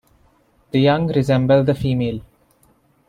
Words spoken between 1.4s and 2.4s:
the female.